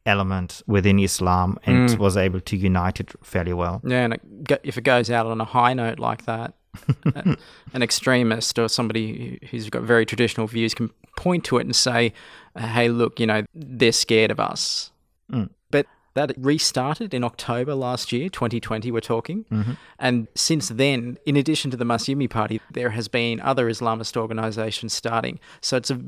element 0.05 0.61
within 0.67 0.99
Islam 0.99 1.57
and 1.65 1.89
Mm. 1.89 1.97
was 1.97 2.17
able 2.17 2.41
to 2.41 2.57
unite 2.57 2.99
it 2.99 3.11
fairly 3.23 3.53
well. 3.53 3.81
Yeah, 3.85 4.03
and 4.05 4.13
it, 4.15 4.21
if 4.63 4.77
it 4.77 4.83
goes 4.83 5.09
out 5.09 5.25
on 5.27 5.39
a 5.39 5.45
high 5.45 5.73
note 5.73 5.99
like 5.99 6.25
that, 6.25 6.53
an 7.73 7.81
extremist 7.81 8.57
or 8.59 8.67
somebody 8.67 9.39
who- 9.41 9.47
who's 9.47 9.69
got 9.69 9.83
very 9.83 10.05
traditional 10.05 10.47
views 10.47 10.73
can 10.73 10.89
point 11.15 11.43
to 11.45 11.57
it 11.57 11.65
and 11.65 11.75
say, 11.75 12.11
"Hey, 12.57 12.89
look, 12.89 13.19
you 13.19 13.27
know, 13.27 13.43
they're 13.53 13.91
scared 13.91 14.31
of 14.31 14.39
us." 14.39 14.91
Mm. 15.31 15.49
But 15.71 15.85
that 16.15 16.33
restarted 16.37 17.13
in 17.13 17.23
October 17.23 17.73
last 17.75 18.11
year, 18.11 18.27
2020. 18.29 18.91
We're 18.91 18.99
talking, 19.01 19.45
and 19.99 20.27
since 20.35 20.67
then, 20.69 21.17
in 21.25 21.37
addition 21.37 21.71
to 21.71 21.77
the 21.77 21.85
Masyumi 21.85 22.29
Party, 22.29 22.59
there 22.71 22.89
has 22.91 23.07
been 23.07 23.39
other 23.39 23.69
Islamist 23.69 24.17
organisations 24.17 24.93
starting. 24.93 25.39
So 25.61 25.77
it's 25.77 25.91
a 25.91 25.99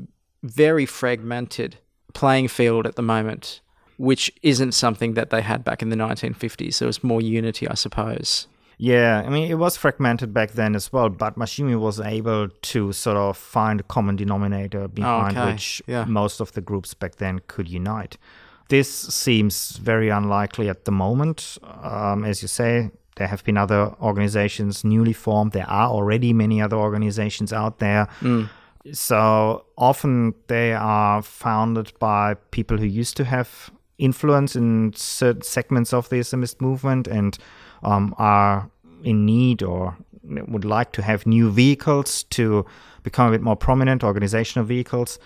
very 0.42 0.86
fragmented 0.86 1.78
playing 2.14 2.48
field 2.48 2.86
at 2.86 2.96
the 2.96 3.02
moment, 3.02 3.60
which 3.98 4.32
isn't 4.42 4.72
something 4.72 5.14
that 5.14 5.30
they 5.30 5.42
had 5.42 5.64
back 5.64 5.82
in 5.82 5.90
the 5.90 5.96
1950s. 5.96 6.78
There 6.78 6.86
was 6.86 7.04
more 7.04 7.20
unity, 7.20 7.68
I 7.68 7.74
suppose. 7.74 8.46
Yeah, 8.78 9.22
I 9.24 9.30
mean, 9.30 9.50
it 9.50 9.54
was 9.54 9.76
fragmented 9.76 10.34
back 10.34 10.52
then 10.52 10.74
as 10.74 10.92
well, 10.92 11.08
but 11.08 11.38
Masyumi 11.38 11.78
was 11.80 11.98
able 11.98 12.48
to 12.48 12.92
sort 12.92 13.16
of 13.16 13.36
find 13.36 13.80
a 13.80 13.82
common 13.82 14.16
denominator 14.16 14.86
behind 14.88 15.36
okay. 15.36 15.52
which 15.52 15.82
Yeah. 15.86 16.04
most 16.04 16.40
of 16.40 16.52
the 16.52 16.60
groups 16.60 16.92
back 16.92 17.16
then 17.16 17.40
could 17.46 17.68
unite. 17.68 18.18
This 18.68 18.90
seems 18.90 19.76
very 19.78 20.08
unlikely 20.10 20.68
at 20.68 20.84
the 20.84 20.92
moment. 20.92 21.56
Um, 21.82 22.24
as 22.24 22.42
you 22.42 22.48
say, 22.48 22.90
there 23.16 23.28
have 23.28 23.42
been 23.44 23.56
other 23.56 23.94
organizations 24.02 24.84
newly 24.84 25.12
formed. 25.14 25.52
There 25.52 25.68
are 25.70 25.88
already 25.88 26.32
many 26.34 26.60
other 26.60 26.76
organizations 26.76 27.52
out 27.52 27.78
there. 27.78 28.08
So 28.92 29.64
often 29.76 30.34
they 30.46 30.72
are 30.72 31.22
founded 31.22 31.92
by 31.98 32.34
people 32.50 32.78
who 32.78 32.86
used 32.86 33.16
to 33.16 33.24
have 33.24 33.70
influence 33.98 34.54
in 34.56 34.92
certain 34.94 35.42
segments 35.42 35.92
of 35.92 36.08
the 36.08 36.16
Islamist 36.16 36.60
movement 36.60 37.08
and 37.08 37.36
um, 37.82 38.14
are 38.18 38.70
in 39.02 39.24
need 39.24 39.62
or 39.62 39.96
would 40.22 40.64
like 40.64 40.92
to 40.92 41.02
have 41.02 41.26
new 41.26 41.50
vehicles 41.50 42.24
to 42.24 42.66
become 43.02 43.28
a 43.28 43.30
bit 43.30 43.42
more 43.42 43.56
prominent, 43.56 44.02
organizational 44.02 44.66
vehicles. 44.66 45.18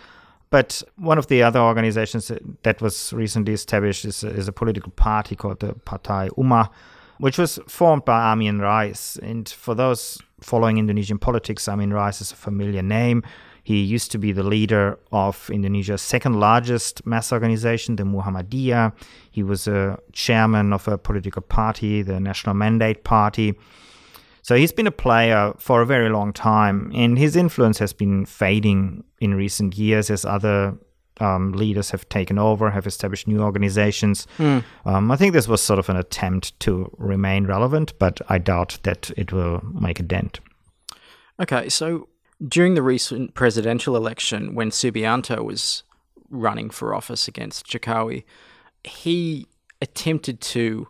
But 0.50 0.82
one 0.96 1.16
of 1.16 1.28
the 1.28 1.42
other 1.42 1.60
organizations 1.60 2.30
that- 2.62 2.82
was 2.82 3.12
recently 3.12 3.52
established 3.52 4.04
is 4.04 4.24
a, 4.24 4.28
is 4.28 4.48
a 4.48 4.52
political 4.52 4.90
party 4.92 5.36
called 5.36 5.60
the 5.60 5.74
Partai 5.74 6.28
Ummat, 6.36 6.70
which 7.18 7.38
was 7.38 7.58
formed 7.68 8.04
by 8.04 8.32
Amien 8.32 8.60
Rais. 8.60 9.16
And 9.22 9.48
for 9.48 9.74
those 9.74 10.20
following 10.40 10.78
Indonesian 10.78 11.18
politics, 11.18 11.68
Amien 11.68 11.92
Rais 11.92 12.20
is 12.20 12.32
a 12.32 12.36
familiar 12.36 12.82
name. 12.82 13.22
He 13.62 13.82
used 13.82 14.10
to 14.12 14.18
be 14.18 14.32
the 14.32 14.42
leader 14.42 14.98
of 15.12 15.50
Indonesia's 15.50 16.02
second 16.02 16.40
largest 16.40 17.06
mass 17.06 17.32
organization, 17.32 17.96
the 17.96 18.04
Muhammadiyah. 18.04 18.92
He 19.30 19.42
was 19.42 19.68
a 19.68 19.98
chairman 20.12 20.72
of 20.72 20.88
a 20.88 20.98
political 20.98 21.42
party, 21.42 22.02
the 22.02 22.20
National 22.20 22.54
Mandate 22.54 23.04
Party. 23.04 23.58
So 24.42 24.56
he's 24.56 24.72
been 24.72 24.86
a 24.86 24.92
player 24.92 25.52
for 25.58 25.82
a 25.82 25.86
very 25.86 26.08
long 26.08 26.32
time, 26.32 26.90
and 26.94 27.18
his 27.18 27.36
influence 27.36 27.78
has 27.78 27.92
been 27.92 28.24
fading 28.24 29.04
in 29.20 29.34
recent 29.34 29.76
years 29.76 30.10
as 30.10 30.24
other 30.24 30.74
um, 31.20 31.52
leaders 31.52 31.90
have 31.90 32.08
taken 32.08 32.38
over, 32.38 32.70
have 32.70 32.86
established 32.86 33.28
new 33.28 33.42
organizations. 33.42 34.26
Um, 34.86 35.10
I 35.10 35.16
think 35.16 35.34
this 35.34 35.46
was 35.46 35.60
sort 35.60 35.78
of 35.78 35.90
an 35.90 35.96
attempt 35.96 36.58
to 36.60 36.90
remain 36.96 37.46
relevant, 37.46 37.92
but 37.98 38.20
I 38.30 38.38
doubt 38.38 38.78
that 38.84 39.10
it 39.16 39.30
will 39.30 39.60
make 39.62 40.00
a 40.00 40.02
dent. 40.02 40.40
Okay, 41.38 41.68
so 41.68 42.08
during 42.46 42.74
the 42.74 42.82
recent 42.82 43.34
presidential 43.34 43.96
election, 43.96 44.54
when 44.54 44.70
Subianto 44.70 45.44
was 45.44 45.82
running 46.30 46.70
for 46.70 46.94
office 46.94 47.28
against 47.28 47.66
Jokowi, 47.66 48.24
he 48.84 49.46
attempted 49.82 50.40
to 50.40 50.88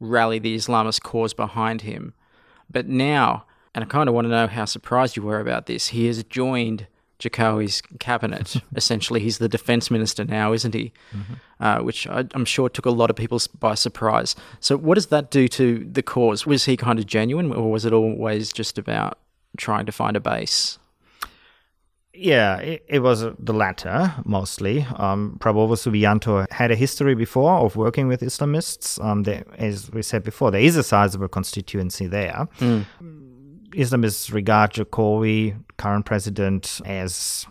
rally 0.00 0.38
the 0.38 0.56
Islamist 0.56 1.02
cause 1.02 1.34
behind 1.34 1.82
him. 1.82 2.14
But 2.70 2.88
now, 2.88 3.44
and 3.74 3.84
I 3.84 3.86
kind 3.86 4.08
of 4.08 4.14
want 4.14 4.26
to 4.26 4.30
know 4.30 4.46
how 4.46 4.64
surprised 4.64 5.16
you 5.16 5.22
were 5.22 5.40
about 5.40 5.66
this, 5.66 5.88
he 5.88 6.06
has 6.06 6.22
joined 6.24 6.86
Jokowi's 7.18 7.82
cabinet. 7.98 8.56
Essentially, 8.76 9.20
he's 9.20 9.38
the 9.38 9.48
defense 9.48 9.90
minister 9.90 10.24
now, 10.24 10.52
isn't 10.52 10.74
he? 10.74 10.92
Uh, 11.60 11.80
which 11.80 12.06
I, 12.06 12.24
I'm 12.34 12.44
sure 12.44 12.68
took 12.68 12.86
a 12.86 12.90
lot 12.90 13.10
of 13.10 13.16
people 13.16 13.40
by 13.58 13.74
surprise. 13.74 14.36
So, 14.60 14.76
what 14.76 14.94
does 14.94 15.06
that 15.06 15.30
do 15.30 15.48
to 15.48 15.84
the 15.90 16.02
cause? 16.02 16.46
Was 16.46 16.64
he 16.64 16.76
kind 16.76 16.98
of 16.98 17.06
genuine, 17.06 17.52
or 17.52 17.70
was 17.70 17.84
it 17.84 17.92
always 17.92 18.52
just 18.52 18.78
about 18.78 19.18
trying 19.56 19.86
to 19.86 19.92
find 19.92 20.16
a 20.16 20.20
base? 20.20 20.78
Yeah, 22.20 22.56
it, 22.58 22.84
it 22.88 22.98
was 22.98 23.20
the 23.38 23.52
latter 23.52 24.12
mostly. 24.24 24.84
Um, 24.96 25.36
Prabowo 25.38 25.76
Subianto 25.76 26.50
had 26.50 26.72
a 26.72 26.74
history 26.74 27.14
before 27.14 27.60
of 27.60 27.76
working 27.76 28.08
with 28.08 28.22
Islamists. 28.22 29.02
Um, 29.04 29.22
there, 29.22 29.44
as 29.56 29.90
we 29.92 30.02
said 30.02 30.24
before, 30.24 30.50
there 30.50 30.60
is 30.60 30.76
a 30.76 30.82
sizable 30.82 31.28
constituency 31.28 32.08
there. 32.08 32.48
Islamists 33.70 34.32
regard 34.32 34.72
Jokowi, 34.72 35.56
current 35.76 36.06
president, 36.06 36.80
as 36.84 37.46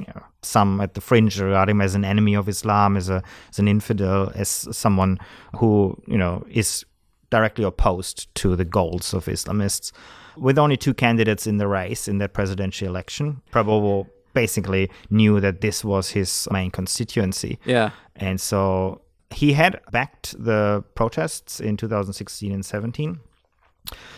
you 0.00 0.12
know, 0.14 0.22
some 0.42 0.80
at 0.80 0.94
the 0.94 1.00
fringe 1.00 1.38
regard 1.40 1.68
him 1.68 1.80
as 1.80 1.94
an 1.94 2.04
enemy 2.04 2.34
of 2.34 2.48
Islam, 2.48 2.96
as 2.96 3.08
a 3.08 3.22
as 3.50 3.58
an 3.60 3.68
infidel, 3.68 4.32
as 4.34 4.48
someone 4.72 5.18
who 5.56 5.96
you 6.08 6.18
know 6.18 6.44
is 6.50 6.84
directly 7.30 7.64
opposed 7.64 8.34
to 8.34 8.56
the 8.56 8.64
goals 8.64 9.14
of 9.14 9.26
Islamists. 9.26 9.92
With 10.40 10.58
only 10.58 10.76
two 10.76 10.94
candidates 10.94 11.46
in 11.46 11.58
the 11.58 11.66
race 11.66 12.08
in 12.08 12.18
that 12.18 12.32
presidential 12.32 12.88
election, 12.88 13.42
Prabowo 13.52 14.08
basically 14.34 14.90
knew 15.10 15.40
that 15.40 15.60
this 15.60 15.84
was 15.84 16.10
his 16.10 16.48
main 16.50 16.70
constituency. 16.70 17.58
Yeah. 17.64 17.90
And 18.16 18.40
so 18.40 19.00
he 19.30 19.52
had 19.52 19.80
backed 19.90 20.34
the 20.42 20.84
protests 20.94 21.60
in 21.60 21.76
2016 21.76 22.52
and 22.52 22.64
17. 22.64 23.20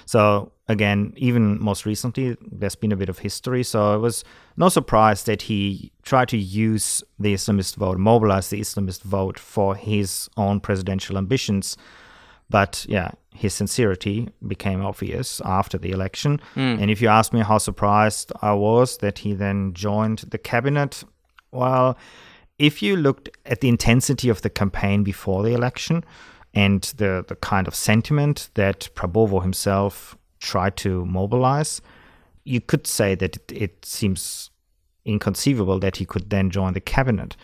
So 0.04 0.52
again, 0.68 1.12
even 1.16 1.62
most 1.62 1.86
recently, 1.86 2.36
there's 2.40 2.74
been 2.74 2.92
a 2.92 2.96
bit 2.96 3.08
of 3.08 3.18
history. 3.18 3.62
So 3.62 3.94
it 3.94 3.98
was 3.98 4.24
no 4.56 4.68
surprise 4.68 5.24
that 5.24 5.42
he 5.42 5.92
tried 6.02 6.28
to 6.28 6.36
use 6.36 7.02
the 7.18 7.34
Islamist 7.34 7.76
vote, 7.76 7.98
mobilize 7.98 8.50
the 8.50 8.60
Islamist 8.60 9.02
vote 9.02 9.38
for 9.38 9.74
his 9.74 10.28
own 10.36 10.60
presidential 10.60 11.16
ambitions. 11.16 11.76
But 12.50 12.84
yeah, 12.88 13.12
his 13.32 13.54
sincerity 13.54 14.28
became 14.46 14.84
obvious 14.84 15.40
after 15.44 15.78
the 15.78 15.92
election. 15.92 16.40
Hmm. 16.54 16.76
And 16.80 16.90
if 16.90 17.00
you 17.00 17.08
ask 17.08 17.32
me 17.32 17.40
how 17.40 17.58
surprised 17.58 18.32
I 18.42 18.52
was 18.52 18.98
that 18.98 19.20
he 19.20 19.32
then 19.32 19.72
joined 19.72 20.18
the 20.30 20.38
cabinet, 20.38 21.04
well, 21.52 21.96
if 22.58 22.82
you 22.82 22.96
looked 22.96 23.30
at 23.46 23.60
the 23.60 23.68
intensity 23.68 24.28
of 24.28 24.42
the 24.42 24.50
campaign 24.50 25.04
before 25.04 25.42
the 25.42 25.54
election 25.54 26.04
and 26.52 26.82
the, 26.96 27.24
the 27.26 27.36
kind 27.36 27.66
of 27.66 27.74
sentiment 27.74 28.50
that 28.54 28.90
Prabowo 28.94 29.40
himself 29.40 30.18
tried 30.40 30.76
to 30.78 31.06
mobilize, 31.06 31.80
you 32.44 32.60
could 32.60 32.86
say 32.86 33.14
that 33.14 33.36
it, 33.36 33.52
it 33.52 33.84
seems 33.84 34.50
inconceivable 35.04 35.78
that 35.78 35.96
he 35.96 36.04
could 36.04 36.30
then 36.30 36.50
join 36.50 36.72
the 36.72 36.80
cabinet. 36.80 37.36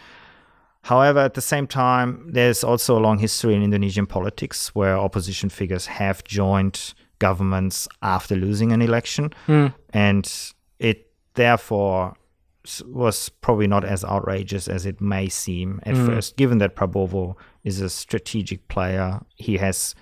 However, 0.86 1.18
at 1.18 1.34
the 1.34 1.40
same 1.40 1.66
time, 1.66 2.30
there's 2.32 2.62
also 2.62 2.96
a 2.96 3.02
long 3.06 3.18
history 3.18 3.54
in 3.56 3.62
Indonesian 3.62 4.06
politics 4.06 4.72
where 4.72 4.96
opposition 4.96 5.48
figures 5.50 5.86
have 5.86 6.22
joined 6.22 6.94
governments 7.18 7.88
after 8.02 8.36
losing 8.36 8.70
an 8.72 8.80
election. 8.82 9.32
And 9.92 10.24
it 10.78 11.10
therefore 11.34 12.14
was 12.86 13.28
probably 13.28 13.66
not 13.66 13.84
as 13.84 14.04
outrageous 14.04 14.68
as 14.68 14.86
it 14.86 15.00
may 15.00 15.28
seem 15.28 15.80
at 15.82 15.94
Mm. 15.96 16.06
first, 16.06 16.36
given 16.36 16.58
that 16.58 16.76
Prabowo 16.76 17.34
is 17.64 17.80
a 17.80 17.88
strategic 17.90 18.68
player. 18.68 19.20
He 19.34 19.56
has 19.56 19.94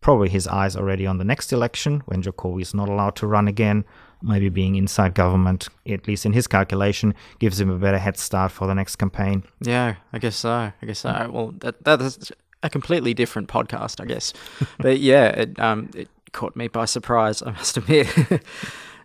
probably 0.00 0.28
his 0.30 0.46
eyes 0.48 0.74
already 0.76 1.06
on 1.06 1.18
the 1.18 1.24
next 1.24 1.52
election 1.52 2.02
when 2.06 2.22
Jokowi 2.22 2.62
is 2.62 2.74
not 2.74 2.88
allowed 2.88 3.16
to 3.16 3.26
run 3.26 3.46
again. 3.48 3.84
Maybe 4.22 4.48
being 4.48 4.76
inside 4.76 5.14
government, 5.14 5.68
at 5.86 6.08
least 6.08 6.24
in 6.24 6.32
his 6.32 6.46
calculation, 6.46 7.14
gives 7.38 7.60
him 7.60 7.70
a 7.70 7.76
better 7.76 7.98
head 7.98 8.16
start 8.16 8.52
for 8.52 8.66
the 8.66 8.74
next 8.74 8.96
campaign. 8.96 9.44
Yeah, 9.60 9.96
I 10.12 10.18
guess 10.18 10.36
so. 10.36 10.50
I 10.50 10.86
guess 10.86 11.00
so. 11.00 11.30
Well, 11.32 11.54
that 11.58 11.84
that 11.84 12.00
is 12.00 12.32
a 12.62 12.70
completely 12.70 13.14
different 13.14 13.48
podcast, 13.48 14.00
I 14.00 14.06
guess. 14.06 14.32
but 14.78 14.98
yeah, 15.00 15.26
it 15.26 15.58
um 15.60 15.90
it 15.94 16.08
caught 16.32 16.56
me 16.56 16.68
by 16.68 16.84
surprise. 16.84 17.42
I 17.42 17.50
must 17.52 17.76
admit. 17.76 18.08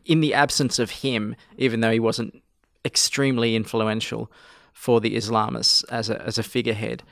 In 0.05 0.21
the 0.21 0.33
absence 0.33 0.79
of 0.79 0.89
him, 0.89 1.35
even 1.57 1.81
though 1.81 1.91
he 1.91 1.99
wasn't 1.99 2.41
extremely 2.83 3.55
influential 3.55 4.31
for 4.73 4.99
the 5.01 5.15
Islamists 5.15 5.83
as 5.91 6.09
a 6.09 6.21
as 6.21 6.37
a 6.37 6.43
figurehead, 6.43 7.03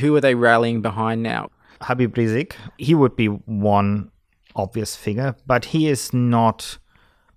who 0.00 0.16
are 0.16 0.20
they 0.20 0.34
rallying 0.34 0.82
behind 0.82 1.22
now? 1.22 1.50
Habib 1.82 2.14
Rizieq, 2.14 2.52
he 2.78 2.94
would 2.94 3.16
be 3.16 3.26
one 3.26 4.10
obvious 4.54 4.96
figure, 4.96 5.36
but 5.46 5.66
he 5.66 5.88
is 5.88 6.12
not 6.12 6.78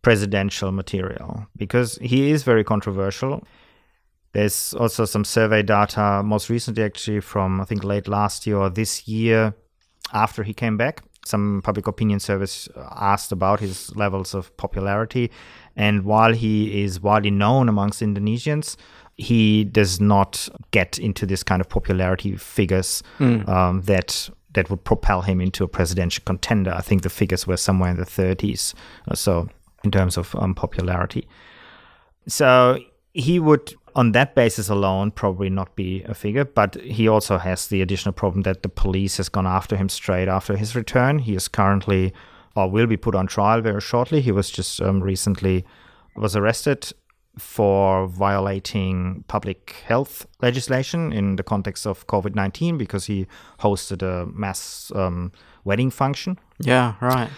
presidential 0.02 0.72
material 0.72 1.48
because 1.56 1.98
he 2.02 2.32
is 2.32 2.44
very 2.44 2.64
controversial. 2.64 3.44
There's 4.34 4.74
also 4.74 5.06
some 5.06 5.26
survey 5.26 5.64
data, 5.64 6.22
most 6.24 6.50
recently 6.50 6.84
actually 6.84 7.20
from 7.20 7.60
I 7.60 7.66
think 7.66 7.84
late 7.84 8.08
last 8.08 8.46
year 8.46 8.58
or 8.58 8.70
this 8.70 9.08
year, 9.08 9.56
after 10.14 10.44
he 10.44 10.54
came 10.54 10.78
back. 10.78 11.04
Some 11.26 11.62
public 11.64 11.86
opinion 11.86 12.20
service 12.20 12.70
asked 12.96 13.32
about 13.32 13.60
his 13.60 13.96
levels 13.96 14.34
of 14.34 14.56
popularity, 14.58 15.32
and 15.76 16.04
while 16.06 16.34
he 16.34 16.84
is 16.84 17.02
widely 17.02 17.30
known 17.32 17.68
amongst 17.68 18.02
Indonesians, 18.02 18.78
he 19.16 19.66
does 19.66 20.00
not 20.00 20.48
get 20.72 20.98
into 20.98 21.26
this 21.26 21.44
kind 21.44 21.60
of 21.60 21.68
popularity 21.68 22.38
figures 22.38 23.04
um, 23.50 23.82
that 23.82 24.30
that 24.54 24.70
would 24.70 24.84
propel 24.84 25.22
him 25.22 25.42
into 25.42 25.64
a 25.64 25.68
presidential 25.68 26.24
contender. 26.26 26.74
I 26.74 26.82
think 26.82 27.04
the 27.04 27.10
figures 27.10 27.46
were 27.46 27.58
somewhere 27.58 27.92
in 27.92 27.98
the 27.98 28.06
30s 28.06 28.74
so 29.14 29.48
in 29.84 29.92
terms 29.92 30.18
of 30.18 30.36
um, 30.36 30.54
popularity. 30.54 31.28
So 32.28 32.80
he 33.14 33.40
would, 33.40 33.74
on 33.96 34.12
that 34.12 34.36
basis 34.36 34.70
alone, 34.70 35.12
probably 35.12 35.50
not 35.50 35.76
be 35.76 36.04
a 36.04 36.14
figure. 36.14 36.46
But 36.46 36.76
he 36.76 37.08
also 37.08 37.38
has 37.38 37.68
the 37.68 37.82
additional 37.82 38.14
problem 38.14 38.44
that 38.44 38.62
the 38.64 38.70
police 38.70 39.18
has 39.18 39.30
gone 39.30 39.48
after 39.48 39.76
him 39.76 39.90
straight 39.90 40.28
after 40.28 40.58
his 40.58 40.76
return. 40.76 41.20
He 41.20 41.36
is 41.36 41.48
currently, 41.48 42.14
or 42.56 42.70
will 42.70 42.88
be 42.88 42.98
put 42.98 43.16
on 43.16 43.28
trial 43.28 43.62
very 43.62 43.82
shortly. 43.82 44.22
He 44.22 44.32
was 44.32 44.52
just 44.52 44.82
um, 44.82 45.02
recently 45.02 45.66
was 46.16 46.36
arrested 46.36 46.92
for 47.38 48.08
violating 48.08 49.24
public 49.28 49.84
health 49.88 50.28
legislation 50.42 51.14
in 51.14 51.38
the 51.38 51.44
context 51.44 51.88
of 51.88 52.06
COVID 52.08 52.36
nineteen 52.36 52.78
because 52.78 53.06
he 53.06 53.28
hosted 53.60 54.02
a 54.02 54.26
mass 54.26 54.92
um, 54.94 55.32
wedding 55.64 55.90
function. 55.92 56.38
Yeah, 56.60 56.96
right. 57.00 57.30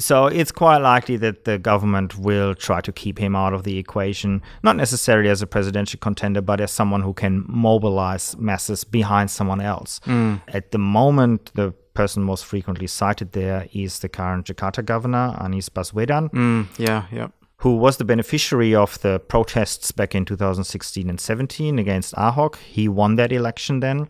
So 0.00 0.26
it's 0.26 0.50
quite 0.50 0.78
likely 0.78 1.16
that 1.18 1.44
the 1.44 1.58
government 1.58 2.18
will 2.18 2.54
try 2.54 2.80
to 2.80 2.92
keep 2.92 3.18
him 3.18 3.36
out 3.36 3.52
of 3.52 3.62
the 3.64 3.78
equation, 3.78 4.42
not 4.62 4.76
necessarily 4.76 5.28
as 5.28 5.42
a 5.42 5.46
presidential 5.46 5.98
contender, 6.00 6.40
but 6.40 6.60
as 6.60 6.70
someone 6.70 7.02
who 7.02 7.12
can 7.12 7.44
mobilize 7.46 8.36
masses 8.38 8.82
behind 8.84 9.30
someone 9.30 9.60
else. 9.60 10.00
At 10.48 10.72
the 10.72 10.78
moment, 10.78 11.52
the 11.54 11.72
person 11.94 12.22
most 12.22 12.44
frequently 12.46 12.86
cited 12.86 13.32
there 13.32 13.66
is 13.72 13.98
the 13.98 14.08
current 14.08 14.46
Jakarta 14.46 14.82
governor, 14.84 15.36
Anies 15.38 15.68
Baswedan, 15.68 16.30
Mm, 16.30 16.66
yeah, 16.78 17.04
yep. 17.12 17.32
who 17.58 17.76
was 17.76 17.96
the 17.98 18.04
beneficiary 18.04 18.74
of 18.74 18.98
the 19.02 19.18
protests 19.18 19.92
back 19.92 20.14
in 20.14 20.24
2016 20.24 21.10
and 21.10 21.20
17 21.20 21.78
against 21.78 22.14
Ahok. 22.14 22.56
He 22.56 22.88
won 22.88 23.16
that 23.16 23.32
election 23.32 23.80
then, 23.80 24.08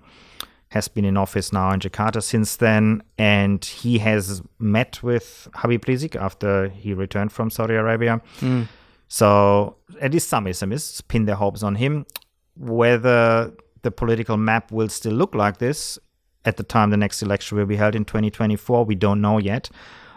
has 0.70 0.88
been 0.88 1.04
in 1.04 1.16
office 1.16 1.52
now 1.52 1.72
in 1.72 1.80
Jakarta 1.80 2.22
since 2.22 2.56
then, 2.56 3.02
and 3.18 3.64
he 3.64 3.98
has 3.98 4.42
met 4.58 5.02
with 5.02 5.48
Habib 5.54 5.84
Rizieq 5.84 6.16
after 6.16 6.68
he 6.68 6.94
returned 6.94 7.32
from 7.32 7.50
Saudi 7.50 7.74
Arabia. 7.74 8.20
Hmm. 8.38 8.62
So 9.08 9.76
at 10.00 10.12
least 10.12 10.28
some 10.28 10.44
Islamists 10.44 11.06
pin 11.06 11.24
their 11.24 11.34
hopes 11.34 11.62
on 11.62 11.74
him. 11.74 12.06
Whether 12.56 13.52
the 13.82 13.90
political 13.90 14.36
map 14.36 14.70
will 14.70 14.88
still 14.88 15.12
look 15.12 15.34
like 15.34 15.58
this 15.58 15.98
at 16.44 16.56
the 16.56 16.62
time 16.62 16.90
the 16.90 16.96
next 16.96 17.22
election 17.22 17.58
will 17.58 17.66
be 17.66 17.76
held 17.76 17.94
in 17.94 18.04
2024, 18.04 18.84
we 18.84 18.94
don't 18.94 19.20
know 19.20 19.38
yet. 19.38 19.70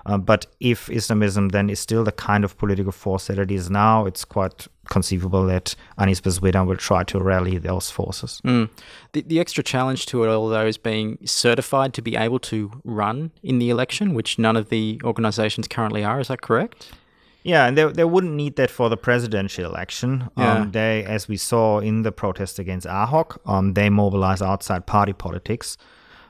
Uh, 0.06 0.18
but 0.18 0.46
if 0.60 0.90
Islamism 0.90 1.50
then 1.50 1.70
is 1.70 1.80
still 1.80 2.04
the 2.04 2.12
kind 2.12 2.44
of 2.44 2.58
political 2.58 2.92
force 2.92 3.28
that 3.28 3.40
it 3.40 3.52
is 3.52 3.70
now, 3.70 4.06
it's 4.06 4.26
quite 4.26 4.68
conceivable 4.90 5.46
that 5.46 5.76
Anies 5.98 6.22
Baswedan 6.22 6.68
will 6.68 6.76
try 6.76 7.04
to 7.06 7.20
rally 7.20 7.58
those 7.58 7.90
forces. 7.90 8.42
Mm. 8.44 8.70
The, 9.14 9.22
the 9.22 9.40
extra 9.40 9.64
challenge 9.64 10.06
to 10.08 10.24
it 10.24 10.28
all, 10.28 10.50
though, 10.50 10.66
is 10.66 10.78
being 10.78 11.18
certified 11.26 11.94
to 11.94 12.02
be 12.02 12.16
able 12.16 12.40
to 12.40 12.82
run 12.84 13.32
in 13.42 13.60
the 13.60 13.70
election, 13.70 14.14
which 14.14 14.38
none 14.38 14.58
of 14.58 14.70
the 14.70 15.00
organisations 15.04 15.68
currently 15.68 16.04
are. 16.04 16.20
Is 16.20 16.28
that 16.28 16.42
correct? 16.42 16.92
Yeah, 17.44 17.66
and 17.66 17.78
they, 17.78 17.86
they 17.86 18.06
wouldn't 18.06 18.34
need 18.34 18.56
that 18.56 18.72
for 18.72 18.90
the 18.90 18.98
presidential 18.98 19.66
election. 19.66 20.30
Yeah. 20.38 20.54
Um, 20.54 20.72
they, 20.72 21.04
as 21.04 21.28
we 21.28 21.38
saw 21.38 21.80
in 21.80 22.04
the 22.04 22.12
protest 22.12 22.58
against 22.58 22.88
Ahok, 22.88 23.38
um, 23.46 23.74
they 23.74 23.90
mobilize 23.90 24.42
outside 24.42 24.86
party 24.86 25.14
politics. 25.14 25.78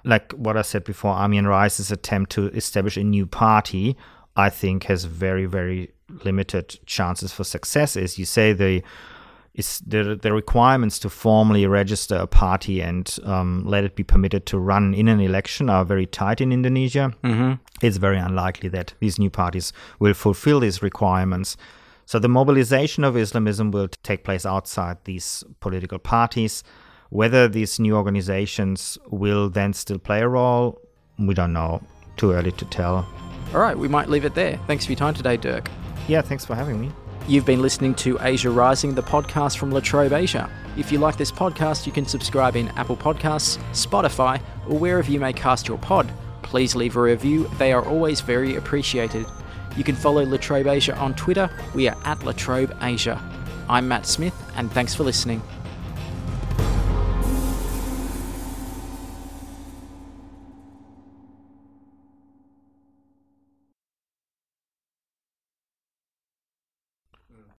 Like 0.03 0.33
what 0.33 0.57
I 0.57 0.63
said 0.63 0.83
before, 0.83 1.13
Amien 1.13 1.47
Rais's 1.47 1.91
attempt 1.91 2.31
to 2.31 2.47
establish 2.49 2.97
a 2.97 3.03
new 3.03 3.25
party, 3.25 3.95
I 4.35 4.49
think, 4.49 4.85
has 4.85 5.05
very, 5.05 5.45
very 5.45 5.91
limited 6.23 6.79
chances 6.85 7.31
for 7.31 7.43
success. 7.43 7.95
As 7.95 8.19
you 8.19 8.25
say, 8.25 8.53
the 8.53 8.83
is 9.53 9.83
the 9.85 10.15
the 10.19 10.33
requirements 10.33 10.97
to 10.99 11.09
formally 11.09 11.67
register 11.67 12.15
a 12.15 12.27
party 12.27 12.81
and 12.81 13.19
um, 13.23 13.63
let 13.65 13.83
it 13.83 13.95
be 13.95 14.03
permitted 14.03 14.45
to 14.47 14.57
run 14.57 14.93
in 14.93 15.07
an 15.07 15.19
election 15.19 15.69
are 15.69 15.85
very 15.85 16.07
tight 16.07 16.41
in 16.41 16.51
Indonesia. 16.51 17.13
Mm-hmm. 17.23 17.53
It's 17.81 17.97
very 17.97 18.17
unlikely 18.17 18.69
that 18.69 18.93
these 18.99 19.19
new 19.19 19.29
parties 19.29 19.71
will 19.99 20.15
fulfill 20.15 20.59
these 20.59 20.81
requirements. 20.81 21.55
So 22.05 22.19
the 22.19 22.27
mobilization 22.27 23.03
of 23.03 23.15
Islamism 23.15 23.71
will 23.71 23.87
take 23.87 24.23
place 24.23 24.45
outside 24.45 24.97
these 25.05 25.43
political 25.59 25.99
parties. 25.99 26.63
Whether 27.09 27.47
these 27.47 27.79
new 27.79 27.95
organizations 27.95 28.97
will 29.09 29.49
then 29.49 29.73
still 29.73 29.99
play 29.99 30.21
a 30.21 30.27
role, 30.27 30.81
we 31.19 31.33
don't 31.33 31.53
know. 31.53 31.81
Too 32.17 32.31
early 32.31 32.51
to 32.53 32.65
tell. 32.65 33.07
All 33.53 33.59
right, 33.59 33.77
we 33.77 33.87
might 33.87 34.09
leave 34.09 34.25
it 34.25 34.35
there. 34.35 34.59
Thanks 34.67 34.85
for 34.85 34.91
your 34.91 34.97
time 34.97 35.13
today, 35.13 35.37
Dirk. 35.37 35.69
Yeah, 36.07 36.21
thanks 36.21 36.45
for 36.45 36.55
having 36.55 36.79
me. 36.81 36.91
You've 37.27 37.45
been 37.45 37.61
listening 37.61 37.95
to 37.95 38.17
Asia 38.21 38.49
Rising, 38.49 38.95
the 38.95 39.03
podcast 39.03 39.57
from 39.57 39.71
La 39.71 39.79
Trobe 39.79 40.11
Asia. 40.11 40.49
If 40.75 40.91
you 40.91 40.99
like 40.99 41.17
this 41.17 41.31
podcast, 41.31 41.85
you 41.85 41.91
can 41.91 42.05
subscribe 42.05 42.55
in 42.55 42.67
Apple 42.69 42.97
Podcasts, 42.97 43.57
Spotify, 43.71 44.41
or 44.67 44.77
wherever 44.77 45.09
you 45.09 45.19
may 45.19 45.31
cast 45.31 45.67
your 45.67 45.77
pod. 45.77 46.11
Please 46.41 46.75
leave 46.75 46.97
a 46.97 47.01
review, 47.01 47.49
they 47.57 47.71
are 47.71 47.85
always 47.85 48.21
very 48.21 48.55
appreciated. 48.57 49.25
You 49.77 49.83
can 49.83 49.95
follow 49.95 50.23
La 50.23 50.37
Trobe 50.37 50.67
Asia 50.67 50.95
on 50.97 51.13
Twitter. 51.15 51.49
We 51.73 51.87
are 51.87 51.97
at 52.05 52.23
Latrobe 52.23 52.75
Asia. 52.81 53.21
I'm 53.69 53.87
Matt 53.87 54.05
Smith, 54.05 54.35
and 54.55 54.71
thanks 54.71 54.93
for 54.93 55.03
listening. 55.03 55.41